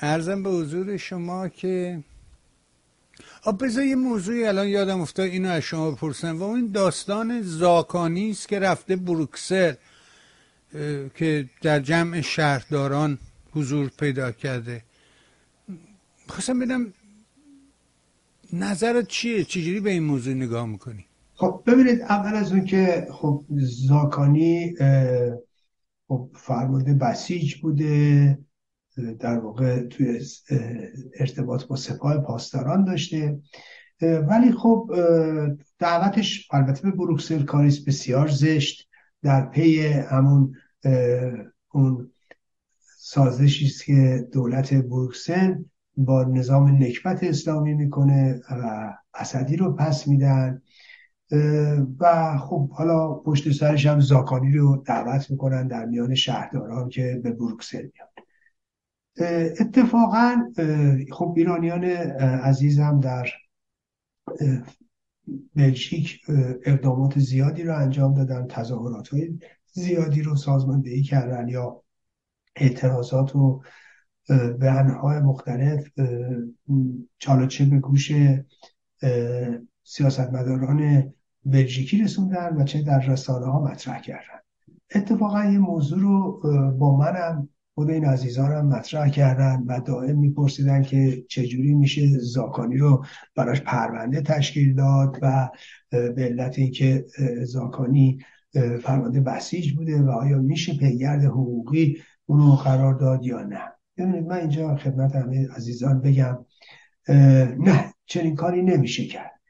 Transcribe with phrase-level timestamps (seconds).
[0.00, 2.02] ارزم به حضور شما که
[3.60, 6.38] بذار یه موضوعی الان یادم افتاد اینو از شما بپرسم.
[6.38, 9.74] و این داستان زاکانی است که رفته بروکسل
[11.14, 13.18] که در جمع شهرداران
[13.52, 14.82] حضور پیدا کرده.
[16.28, 16.92] خواستم بدم
[18.52, 23.44] نظرت چیه؟ چجوری به این موضوع نگاه می‌کنی؟ خب ببینید اول از اون که خب
[23.88, 24.74] زاکانی
[26.08, 28.38] خب فرمانده بسیج بوده.
[29.18, 30.20] در واقع توی
[31.20, 33.40] ارتباط با سپاه پاسداران داشته.
[34.02, 34.90] ولی خب
[35.78, 38.88] دعوتش البته به بروکسل کاریست بسیار زشت.
[39.22, 40.54] در پی همون
[41.72, 42.10] اون
[42.98, 45.54] سازشی است که دولت بروکسل
[45.96, 50.62] با نظام نکبت اسلامی می‌کنه و اسدی رو پس میدن.
[52.00, 57.30] و خب حالا پشت سرش هم زاکانی رو دعوت می‌کنن در میان شهرداران که به
[57.30, 58.05] بروکسل میاد
[59.60, 60.52] اتفاقا
[61.12, 63.28] خب ایرانیان عزیزم در
[65.54, 66.20] بلژیک
[66.64, 69.38] اقدامات زیادی رو انجام دادن تظاهرات های
[69.72, 71.82] زیادی رو سازماندهی کردن یا
[72.56, 73.62] اعتراضات و
[74.28, 75.88] به انهای مختلف
[77.18, 78.12] چالچه به گوش
[79.84, 81.12] سیاستمداران
[81.44, 84.40] بلژیکی رسوندن و چه در رسانه ها مطرح کردن.
[84.94, 86.40] اتفاقا این موضوع رو
[86.78, 93.04] با منم خود این عزیزانم مطرح کردن و دائم میپرسیدن که چجوری میشه زاکانی رو
[93.34, 95.48] براش پرونده تشکیل داد و
[95.90, 97.04] به علت اینکه
[97.42, 98.18] زاکانی
[98.82, 101.96] فرمانده بسیج بوده و آیا میشه پیگرد حقوقی
[102.26, 103.62] اونو قرار داد یا نه.
[103.98, 106.38] ببینید من اینجا خدمت همه عزیزان بگم
[107.58, 109.40] نه چنین کاری نمیشه کرد.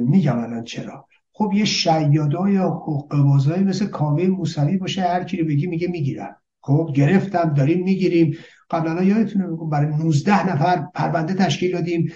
[0.00, 1.06] میگم الان چرا.
[1.32, 3.14] خب یه شیادای یا حقوق
[3.48, 8.36] مثل کاوه موسوی باشه هر کی رو بگی میگه می‌گیرم خب گرفتم داریم می‌گیریم.
[8.70, 12.12] قبلا یادتونه میگم برای 19 نفر پرونده تشکیل دادیم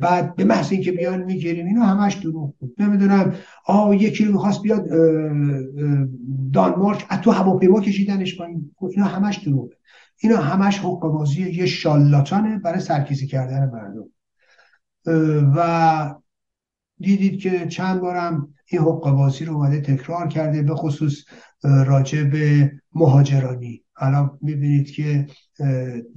[0.00, 2.74] بعد به محض اینکه بیان می‌گیریم اینا همش دروغ بود.
[2.78, 3.34] نمی‌دونم.
[3.66, 4.88] آ یکی می‌خواست بیاد
[6.52, 8.70] دانمارک از تو هواپیما کشیدنش پایین.
[8.90, 9.76] اینا همش دروغه
[10.18, 14.04] اینا همش حقوق یه شالاتانه برای سرکیزی کردن مردم.
[15.56, 16.14] و
[17.02, 19.06] دیدید که چند بارم این حقوق
[19.46, 21.24] رو اومده تکرار کرده به خصوص
[21.62, 23.82] راجع به مهاجرانی.
[23.96, 25.26] الان می‌بینید که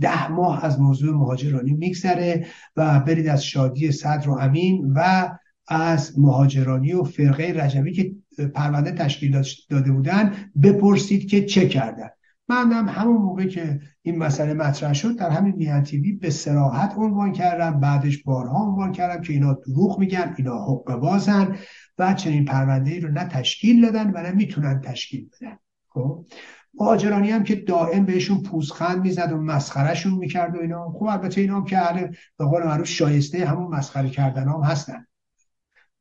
[0.01, 2.45] ده ماه از موضوع مهاجرانی میگذره
[2.75, 5.29] و برید از شادی صدر و امین و
[5.67, 8.11] از مهاجرانی و فرقه رجبی که
[8.53, 12.09] پرونده تشکیل داده بودن بپرسید که چه کردن.
[12.47, 16.93] من هم همون موقع که این مسئله مطرح شد در همین میان تیوی به سراحت
[16.97, 21.55] عنوان کردم بعدش بارها عنوان کردم که اینا دروغ میگن اینا حق بازن
[21.97, 25.57] و چنین پرونده ای رو نه تشکیل دادن و نه می‌تونن تشکیل بدن.
[25.89, 26.25] خب؟
[26.73, 30.89] مهاجرانی هم که دائم بهشون پوزخند می‌زد و مسخرهشون می‌کرد و اینا.
[30.91, 32.07] خب البته اینا هم که اهل
[32.37, 35.05] به قول معروف شایسته همون مسخره کردن هم هستن.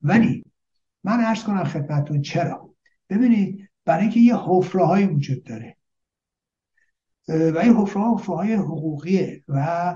[0.03, 0.44] ولی
[1.05, 2.75] من عرض کنم خدمتتون چرا؟
[3.11, 5.76] ببینید برای اینکه یه حفره وجود داره.
[7.29, 9.95] و این حفره ها های حقوقیه و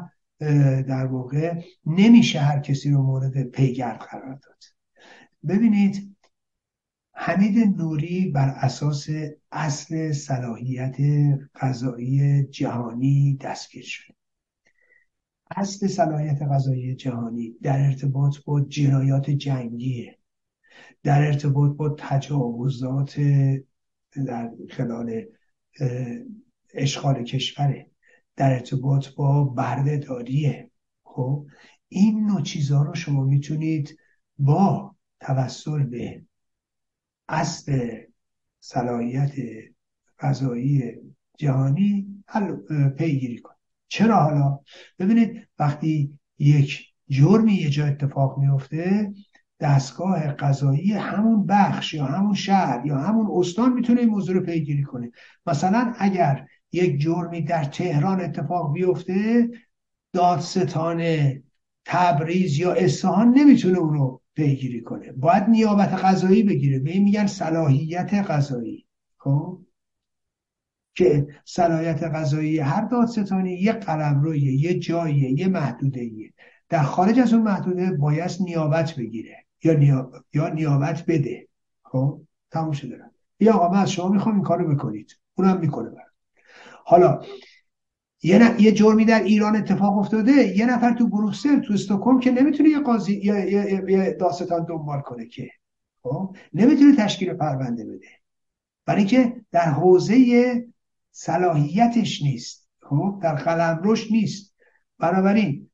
[0.88, 4.64] در واقع نمیشه هر کسی رو مورد پیگرد قرار داد.
[5.48, 6.16] ببینید
[7.12, 9.08] حمید نوری بر اساس
[9.52, 10.96] اصل صلاحیت
[11.54, 14.14] قضایی جهانی دستگیر شد.
[15.56, 20.18] اصل صلاحیت قضایی جهانی در ارتباط با جنایات جنگیه.
[21.02, 23.20] در ارتباط با تجاوزات
[24.26, 25.24] در خلال
[26.74, 27.90] اشغال کشوره
[28.36, 30.70] در ارتباط با بردهداریه.
[31.04, 31.46] خب
[31.88, 33.98] این نوع چیزها رو شما می‌تونید
[34.38, 36.22] با توسل به
[37.28, 37.96] اصل
[38.60, 39.32] صلاحیت
[40.18, 40.94] قضایی
[41.38, 42.24] جهانی
[42.98, 43.58] پیگیری کنید.
[43.88, 44.58] چرا حالا؟
[44.98, 49.12] ببینید وقتی یک جرمی یه جا اتفاق میفته
[49.60, 54.82] دستگاه قضایی همون بخش یا همون شهر یا همون استان می‌تونه این موضوع رو پیگیری
[54.82, 55.10] کنه.
[55.46, 59.48] مثلا اگر یک جرمی در تهران اتفاق بیفته
[60.12, 61.02] دادستان
[61.84, 65.12] تبریز یا اصفهان نمی‌تونه اون رو پیگیری کنه.
[65.12, 66.78] باید نیابت قضایی بگیره.
[66.78, 68.86] به این میگن صلاحیت قضایی.
[69.16, 69.60] خب؟
[70.94, 76.10] که صلاحیت قضایی هر دادستانی یه قلمرویه یه جاییه یه محدوده
[76.68, 81.48] در خارج از اون محدوده باید نیابت بگیره یا, نیابت, یا نیابت بده.
[81.82, 82.20] خب؟
[82.50, 82.98] تموم شده.
[83.40, 85.18] یا آقا من از شما می‌خوام این کارو بکنید.
[85.34, 86.07] اونم می‌کنه برد.
[86.88, 87.20] حالا
[88.22, 92.68] یه, یه جرمی در ایران اتفاق افتاده یه نفر تو بروکسل تو استکهلم که نمی‌تونه
[92.68, 95.50] یه قاضی یه, یه،, یه داستان دنبال کنه که
[96.02, 98.08] خب؟ نمی‌تونه تشکیل پرونده بده.
[98.86, 100.66] برای اینکه در حوزه
[101.10, 104.54] صلاحیتش نیست خب؟ در قلمروش نیست.
[104.98, 105.70] بنابراین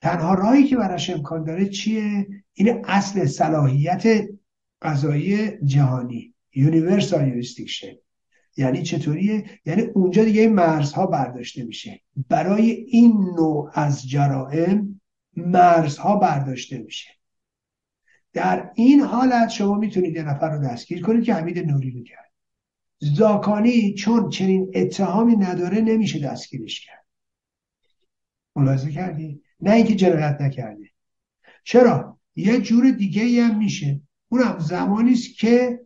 [0.00, 4.28] تنها راهی که براش امکان داره چیه؟ این اصل صلاحیت
[4.82, 7.94] قضایی جهانی universal jurisdiction
[8.56, 12.00] یعنی چطوریه؟ یعنی اونجا دیگه این مرزها برداشته میشه.
[12.28, 15.00] برای این نوع از جرائم
[15.36, 17.10] مرزها برداشته میشه.
[18.32, 22.32] در این حالت شما می‌تونید یه نفر رو دستگیر کنید که حمید نوری رو کرد.
[22.98, 27.06] زاکانی چون چنین اتهامی نداره نمیشه دستگیرش کرد.
[28.56, 30.90] ملاحظه کردی؟ نه اینکه جنایت نکرده.
[31.64, 34.00] چرا؟ یه جور دیگه هم میشه.
[34.28, 35.80] اونم زمانی است که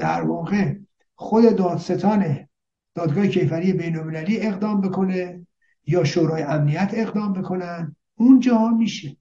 [0.00, 0.74] در واقع
[1.14, 2.48] خود دادستان
[2.94, 5.46] دادگاه کیفری بینالمللی اقدام بکنه
[5.86, 9.16] یا شورای امنیت اقدام بکنن اونجا میشه.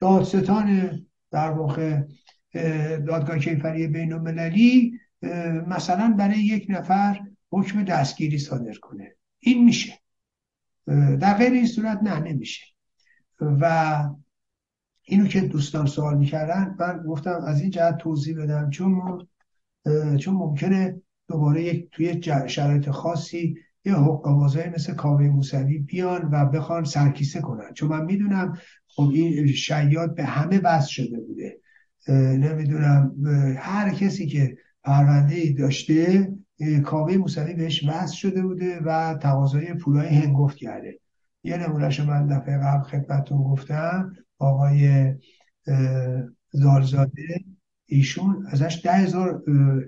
[0.00, 0.90] دادستان
[1.30, 2.02] در واقع
[3.06, 4.98] دادگاه کیفری بینالمللی
[5.66, 9.16] مثلا برای یک نفر حکم دستگیری صادر کنه.
[9.38, 9.98] این میشه.
[11.20, 12.64] در غیر این صورت نه نمیشه.
[13.40, 14.04] و
[15.02, 18.92] اینو که دوستان سوال می‌کردن من گفتم از این جهت توضیح بدم چون
[20.18, 26.84] چون ممکنه دوباره یک توی شرایط خاصی یه حقوقبازای مثل کاوه موسوی بیان و بخوان
[26.84, 27.72] سرکیسه کنن.
[27.74, 31.58] چون من می‌دونم خب این شیاد به همه وصل شده بوده.
[32.38, 33.14] نمی‌دونم
[33.58, 36.28] هر کسی که پرونده ای داشته
[36.84, 41.00] کاوه موسوی بهش وصل شده بوده و تقاضای پولای هنگفت کرده.
[41.44, 44.12] یه نمونهشو من دفعه قبل خدمتتون گفتم.
[44.38, 45.14] آقای
[46.52, 47.44] زالزاده
[47.86, 49.42] ایشون ازش ده هزار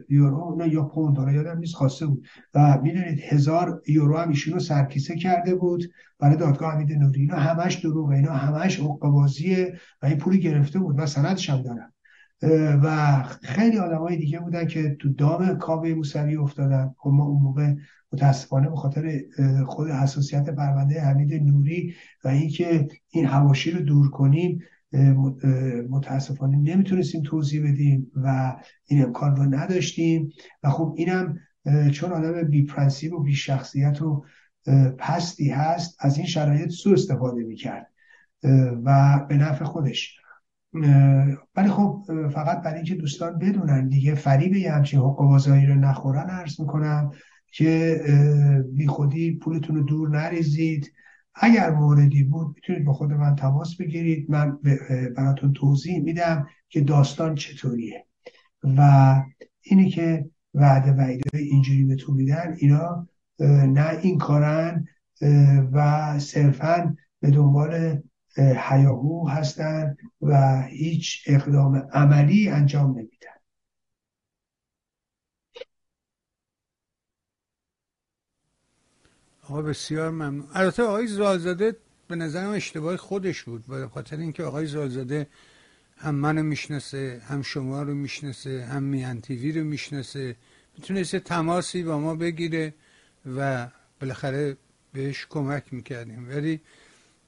[0.08, 2.24] یورو نه یا پوند حالا یادم نیست خواسته بود.
[2.54, 5.84] و می‌دونید هزار یورو هم ایشون رو سرکیسه کرده بود
[6.18, 7.20] برای دادگاه حمید نوری.
[7.20, 11.92] اینا همش دروغه اینا همش حقوقبازیه و این پولی گرفته بود من سندش هم دارم
[12.82, 16.94] و خیلی آدمای دیگه بودن که تو دام کاوه موسوی افتادن.
[16.98, 17.74] خب ما اون موقع
[18.12, 19.20] متاسفانه به خاطر
[19.66, 24.62] خود حساسیت پرونده حمید نوری و اینکه این حواشی رو دور کنیم
[25.90, 28.56] متاسفانه نمی‌تونستیم توضیح بدیم و
[28.86, 30.32] این امکان رو نداشتیم.
[30.62, 31.38] و خب اینم
[31.92, 34.24] چون آدم بی پرنسیب و بی شخصیت و
[34.98, 37.86] پستی هست از این شرایط سو استفاده می‌کرد.
[38.84, 40.18] و به نفع خودش.
[41.56, 42.04] ولی خب
[42.34, 47.10] فقط برای اینکه دوستان بدونن دیگه فریب یه همچین حقوق رو نخورن عرض می‌کنم
[47.52, 48.00] که
[48.72, 50.92] بی خودی پولتون رو دور نریزید.
[51.40, 54.30] اگر موردی بود می‌تونید با خود من تماس بگیرید.
[54.30, 54.58] من
[55.16, 58.06] براتون توضیح میدم که داستان چطوریه.
[58.76, 59.14] و
[59.62, 63.08] اینی که وعده وعیده اینجوری بهتون میدن اینا
[63.66, 64.86] نه این کارن
[65.72, 68.02] و صرفا به دنبال
[68.68, 73.37] حیاهو هستن و هیچ اقدام عملی انجام نمیدن.
[79.50, 80.44] آقا بسیار ممنون.
[80.54, 81.76] البته آقای زالزاده
[82.08, 85.26] به نظرم اشتباه خودش بود به خاطر اینکه آقای زالزاده
[85.96, 90.36] هم منو می‌شناسه هم شما رو می‌شناسه هم میان تیوی رو می‌شناسه.
[90.78, 92.74] می‌تونست تماسی با ما بگیره
[93.36, 93.68] و
[94.00, 94.56] بالاخره
[94.92, 96.28] بهش کمک می‌کردیم.
[96.28, 96.60] ولی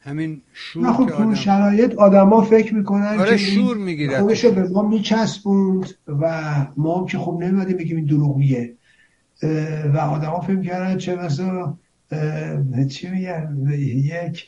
[0.01, 1.35] همین شور خب که آدم...
[1.35, 7.39] شرایط آدما فکر می‌کنن آره شور می‌گیره خودشو به ما میچسبوند و ما که خب
[7.43, 8.77] نمیدیم بگیم این دروغیه.
[9.95, 11.75] و آدما فکر کردن چه مثلا
[12.89, 14.47] چی میگن؟ یک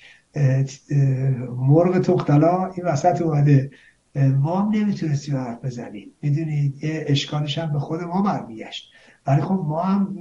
[1.57, 3.71] مرغ تختلا این وسط اومده.
[4.16, 6.12] ما هم نمی‌تونستیم حرف بزنیم.
[6.23, 8.92] می‌دونید یه اشکالش هم به خود ما برمیگشت.
[9.26, 10.14] ولی خب ما هم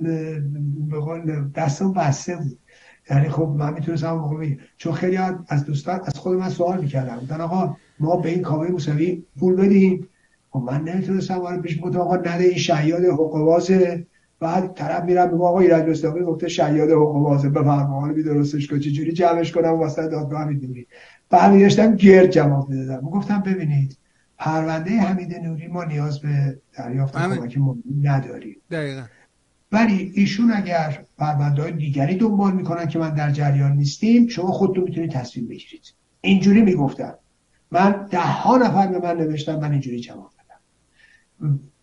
[0.89, 2.60] به قول دستم بسته بود.
[3.10, 5.17] یعنی خب من می‌تونستم موقع چون خیلی
[5.48, 9.55] از دوستان از خود من سوال می‌کردم گفتن آقا ما به این کاوه موسوی پول
[9.55, 10.07] بدیم.
[10.50, 14.07] خب من نمی‌تونستم وارد پیش بود آقا نده این شیاد حقوقبازه
[14.41, 18.79] بعد طرف میرم به آقا ایرج مصداقی گفته شیاد حقوقبازه بفرما حالا بی درستش کن
[18.79, 20.86] چجوری جمعش کنم واسه دادگاه می‌دونی.
[21.29, 23.98] برمیگشتم گرد جواب می‌دادم گفتم ببینید
[24.38, 27.57] پرونده حمید نوری ما نیاز به دریافت کمک
[28.01, 28.57] نداریم.
[28.71, 29.03] دقیقا.
[29.71, 34.83] ولی ایشون اگر پرونده های دیگری دنبال می‌کنن که من در جریان نیستیم شما خودتون
[34.83, 35.93] می‌تونید تصمیم بگیرید.
[36.21, 37.13] اینجوری می‌گفتن
[37.71, 40.31] من ده ها نفر به من نوشتم من اینجوری جواب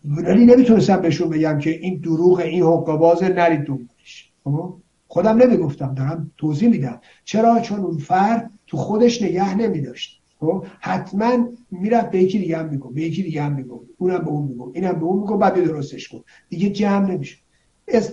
[0.05, 4.75] ولی نمی‌تونستم بهشون بگم که این دروغ این حقوق نرید دنبالش خب؟
[5.09, 7.01] خودم نمی‌گفتم دارم توضیح میدم.
[7.25, 10.21] چرا؟ چون اون فرد تو خودش نگه نمیداشت.
[10.41, 14.29] خب؟ حتما می‌رفت به یکی دیگه هم میگم به یکی دیگه هم میگم اونم به
[14.29, 17.37] اون میگم اینم به اون میگم بعد درستش کن دیگه جمع نمیشه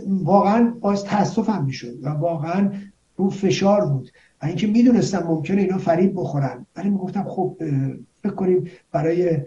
[0.08, 2.72] واقعا باز تاسفم می‌شد و واقعا
[3.18, 4.10] رو فشار بود.
[4.42, 6.66] و اینکه می‌دونستم ممکنه اینا فریب بخورن.
[6.76, 7.58] ولی می‌گفتم خب
[8.24, 9.38] فکر کنیم برای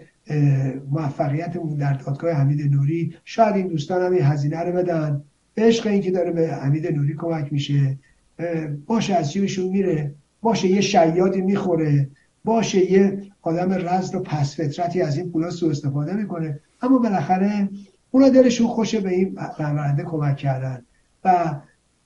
[0.91, 3.15] موفقیتمون در دادگاه حمید نوری.
[3.25, 5.23] شاید این دوستان هم این هزینه رو بدن.
[5.57, 7.99] عشق این که داره به حمید نوری کمک میشه.
[8.87, 10.15] باشه از جیبشون میره.
[10.43, 12.09] باشه یه شیادی می‌خوره.
[12.45, 16.61] باشه یه آدم رزد و پس فطرتی از این پولا سو استفاده می‌کنه.
[16.83, 17.69] اما بالاخره
[18.11, 20.83] اونا دلشون خوشه به این رهبرنده کمک کردن.
[21.25, 21.61] و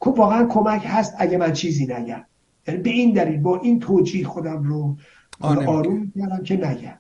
[0.06, 2.24] واقعا کمک هست اگه من چیزی نگم.
[2.68, 4.96] یعنی به این دلیل با این توجیه خودم رو.
[5.40, 6.98] آروم کردم که نگم.